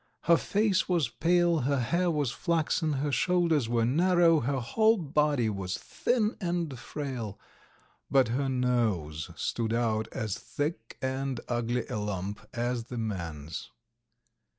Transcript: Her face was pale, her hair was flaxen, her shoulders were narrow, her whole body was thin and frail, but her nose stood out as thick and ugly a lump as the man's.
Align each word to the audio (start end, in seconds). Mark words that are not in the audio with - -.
Her 0.21 0.35
face 0.35 0.89
was 0.89 1.09
pale, 1.09 1.59
her 1.59 1.77
hair 1.79 2.09
was 2.09 2.31
flaxen, 2.31 2.93
her 2.93 3.11
shoulders 3.11 3.69
were 3.69 3.85
narrow, 3.85 4.39
her 4.39 4.59
whole 4.59 4.97
body 4.97 5.47
was 5.47 5.77
thin 5.77 6.35
and 6.41 6.79
frail, 6.79 7.37
but 8.09 8.29
her 8.29 8.49
nose 8.49 9.29
stood 9.35 9.73
out 9.75 10.07
as 10.11 10.39
thick 10.39 10.97
and 11.03 11.39
ugly 11.47 11.85
a 11.85 11.99
lump 11.99 12.39
as 12.51 12.85
the 12.85 12.97
man's. 12.97 13.69